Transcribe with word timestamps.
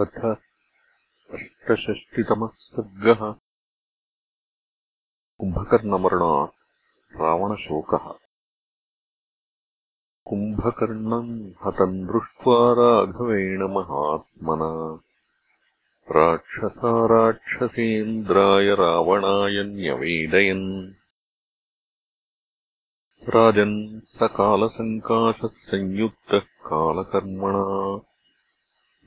अथ 0.00 0.24
अष्टषष्टितमः 1.34 2.48
सर्गः 2.52 3.32
कुम्भकर्णमरणात् 5.38 6.50
रावणशोकः। 7.16 8.12
कुम्भकर्णम् 10.24 11.52
हतम् 11.64 12.06
दृष्ट्वा 12.06 12.72
राघवेण 12.72 13.62
महात्मना। 13.62 15.00
राक्षसा 16.16 17.06
राक्षसेन्द्राय 17.06 18.74
रावणाय 18.74 19.62
न्यवेदयन्। 19.62 20.94
राजन् 23.28 24.00
स 24.00 24.18
कालसङ्काशः 24.22 25.48
संयुक्तः 25.48 26.38
कालकर्मणा 26.38 28.00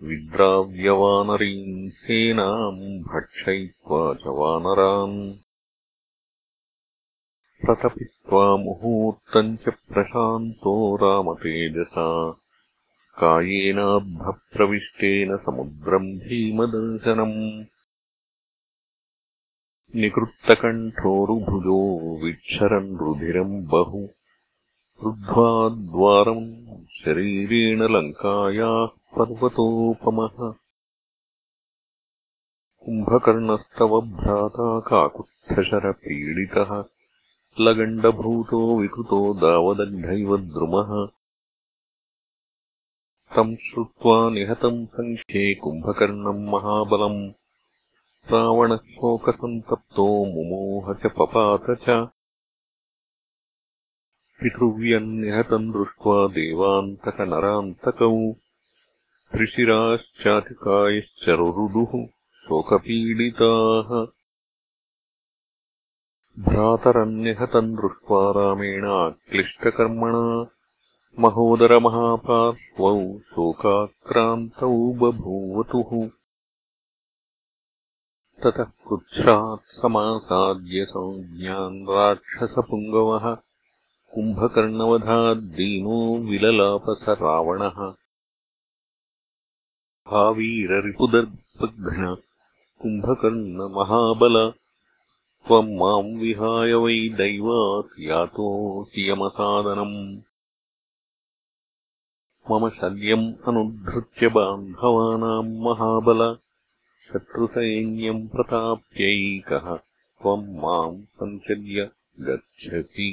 विद्राव्यवानरीम् 0.03 1.89
सेनाम् 1.89 2.99
भक्षयित्वा 2.99 4.13
च 4.13 4.23
वानरान् 4.27 5.33
प्रतपित्वा 7.65 8.57
मुहूर्तम् 8.57 9.57
च 9.57 9.63
प्रशान्तो 9.63 10.95
रामतेजसा। 10.95 12.37
कायेनाभ्रप्रविष्टेन 13.19 15.37
समुद्रम् 15.37 16.07
भीमदर्शनम्। 16.07 17.65
निकृत्तकण्ठोरुभुजो 19.99 22.25
विक्षरन् 22.25 22.97
रुधिरम् 22.97 23.65
बहु। 23.65 24.07
रुद्ध्वा 25.03 25.69
द्वारम् 25.69 26.89
शरीरेण 26.89 27.81
लङ्कायाः 27.81 29.04
पर्वतोपमः 29.19 30.53
कुम्भकर्णस्तव 32.85 34.01
भ्राता 34.01 34.79
काकुत्थशरपीडितः 34.79 36.83
लगण्डभूतो 37.59 38.79
विकृतो 38.79 39.33
दावदग्धैव 39.33 40.37
द्रुमः। 40.37 41.07
तम् 43.35 43.55
श्रुत्वा 43.55 44.29
निहतम् 44.29 44.87
सङ्ख्ये 44.87 45.55
कुम्भकर्णम् 45.55 46.45
महाबलम् 46.45 47.31
रावणः 48.31 48.75
शोकसन्तप्तो 48.75 50.25
मुमोह 50.25 50.93
च 50.93 51.11
पपात 51.17 51.65
च। 51.69 52.09
पितृव्यम् 54.41 55.07
निहतम् 55.07 55.73
दृष्ट्वा 55.73 56.27
देवान्तकनरान्तकौ। 56.27 58.44
त्रिशिराश्चातिकायश्च 59.35 61.29
रुरुदुः 61.29 62.07
शोकपीडिताः। 62.33 64.05
भ्रातरन्यहतम् 66.43 67.75
दृष्ट्वा 67.75 68.31
रामेण 68.31 68.85
आक्लिष्टकर्मणा 68.85 70.47
महोदरमहापार्श्वौ 71.19 73.19
शोकाक्रान्तौ 73.19 74.93
बभूवतुः। 74.93 76.09
ततः 78.43 78.63
कृच्छ्रात् 78.63 79.81
समासाद्य 79.81 80.85
संज्ञान् 80.85 81.87
राक्षसपुङ्गवः। 81.87 83.37
कुम्भकर्णवधाद्दीनो 84.15 86.17
विललापस 86.17 87.05
रावणः 87.09 87.93
वीररिपुदर्पघ्न 90.13 92.15
कुम्भकर्णमहाबल 92.81 94.35
त्वम् 95.47 95.71
माम् 95.79 96.11
विहाय 96.19 96.73
वै 96.83 96.97
दैवात् 97.21 97.95
यातोऽसि 98.09 99.09
यमसादनम् 99.09 99.97
मम 102.51 102.67
शल्यम् 102.77 103.25
अनुद्धृत्य 103.47 104.27
बान्धवानाम् 104.37 105.51
महाबल 105.65 106.23
शत्रुसैन्यम् 107.07 108.27
प्रताप्यैकः 108.35 109.75
त्वम् 109.75 110.47
माम् 110.61 111.03
सञ्चर्य 111.17 111.89
गच्छसि। 112.29 113.11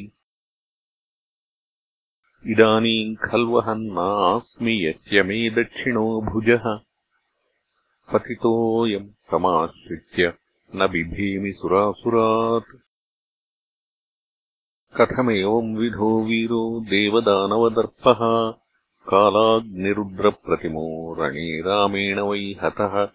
इदानीम् 2.53 3.17
खल्वहन्नास्मि 3.27 4.81
यस्य 4.87 5.23
मे 5.23 5.43
दक्षिणो 5.63 6.09
भुजः 6.33 6.75
पतितोऽयम् 8.13 9.05
समाश्रित्य 9.05 10.35
न 10.75 10.87
बिभेमि 10.87 11.53
सुरासुरात्। 11.53 12.79
कथमेवम् 15.01 15.77
विधो 15.77 16.23
वीरो 16.23 16.81
देवदानवदर्पः? 16.81 18.55
कालाग्निरुद्रप्रतिमो 19.09 21.17
रणे 21.19 21.61
रामेण 21.61 22.21
वै 22.21 22.57
हतः। 22.63 23.09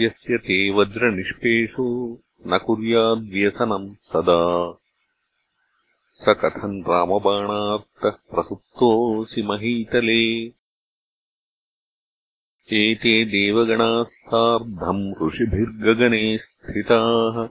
यस्य 0.00 0.38
ते 0.38 0.70
वज्रनिष्पेषो 0.70 2.18
न 2.46 2.58
कुर्याद्व्यसनम् 2.58 3.94
सदा। 3.94 4.78
स 6.12 6.24
कथम् 6.28 6.88
रामबाणार्तः 6.88 8.10
प्रसुप्तोऽसि 8.10 9.42
महीतले 9.42 10.57
एते 12.72 13.24
देवगणाः 13.24 14.04
सार्धम् 14.04 15.28
ऋषिभिर्गगने 15.28 16.38
स्थिताः। 16.38 17.48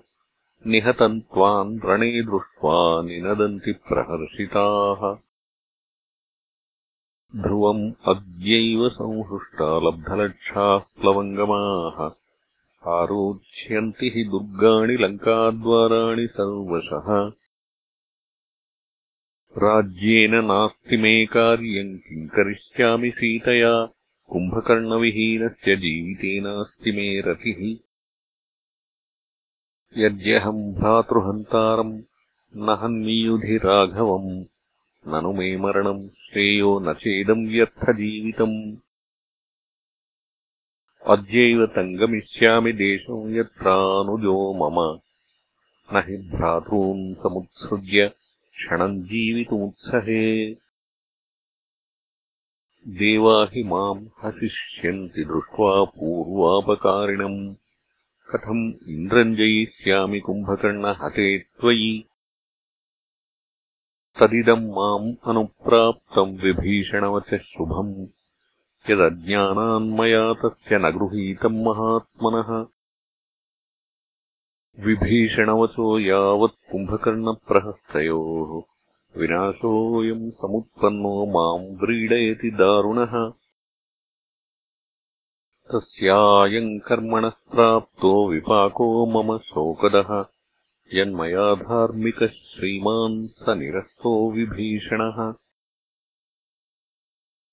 निहतम् 0.67 1.22
त्वाम् 1.22 1.79
रणे 1.85 2.22
दृष्ट्वा 2.22 3.01
निनदन्ति 3.01 3.72
प्रहर्षिताः। 3.72 5.17
ध्रुवम् 7.41 7.94
अद्यैव 8.06 8.89
संहृष्टा 8.89 9.79
लब्धलक्षाः 9.79 10.77
प्लवङ्गमाः 10.77 12.11
आरोच्यन्ति 12.91 14.11
हि 14.16 14.23
दुर्गाणि 14.23 14.94
लङ्काद्वाराणि 14.94 16.27
सर्वशः। 16.27 17.31
राज्येन 19.63 20.35
नास्ति 20.35 20.97
मे 20.97 21.25
कार्यम्। 21.25 21.97
किम् 21.97 22.29
करिष्यामि 22.29 23.09
सीतया 23.09 23.89
कुम्भकर्णविहीनस्य 24.29 25.75
जीवितेनास्ति 25.75 26.91
मे 26.91 27.21
रतिः। 27.21 27.61
यद्यहम् 29.97 30.73
भ्रातृहन्तारम् 30.73 32.01
न 32.55 32.77
हन्मीयुधि 32.81 33.57
राघवम् 33.57 34.45
ननु 35.07 35.33
मे 35.33 35.57
मरणम् 35.57 36.09
श्रेयो 36.09 36.79
न 36.79 36.93
चेदम् 36.93 37.47
व्यर्थजीवितम् 37.47 38.77
अद्यैव 41.07 41.65
तम् 41.65 41.97
गमिष्यामि 41.97 42.73
देशम् 42.73 43.35
यत्रानुजो 43.35 44.38
मम। 44.61 44.99
न 45.94 46.03
हि 46.07 46.17
भ्रातॄन् 46.17 47.15
समुत्सृज्य 47.15 48.07
क्षणम् 48.57 49.03
जीवितुमुत्सहे 49.03 50.53
देवा 52.87 53.49
हि 53.53 53.63
माम् 53.63 54.07
हसिष्यन्ति 54.23 55.23
दृष्ट्वा 55.23 55.83
पूर्वापकारिणम्। 55.83 57.55
कथम् 58.31 58.89
इन्द्रम् 58.89 59.35
जयिष्यामि 59.35 60.19
कुम्भकर्णहते 60.19 61.39
त्वयि। 61.39 62.05
तदिदम् 64.19 64.71
माम् 64.71 65.15
अनुप्राप्तम् 65.25 66.37
विभीषणवचः 66.37 67.37
शुभम्। 67.37 68.07
यदज्ञानान्मया 68.91 70.33
तस्य 70.33 70.77
न 70.77 70.89
गृहीतम् 70.89 71.63
महात्मनः। 71.63 72.65
विभीषणवचो 74.85 76.00
यावत् 76.00 76.71
कुम्भकर्णप्रहस्तयोः 76.71 78.76
विनाशोऽयम् 79.17 80.31
समुत्पन्नो 80.31 81.25
माम् 81.25 81.77
व्रीडयति 81.77 82.49
दारुणः। 82.49 83.33
तस्यायम् 85.71 86.79
कर्मणः 86.79 87.29
प्राप्तो 87.29 88.29
विपाको 88.29 89.05
मम 89.05 89.37
शोकदः। 89.37 90.25
यन्मया 90.93 91.55
धार्मिकः 91.55 92.27
श्रीमान् 92.27 93.27
स 93.27 93.45
निरस्तो 93.49 94.31
विभीषणः। 94.31 95.33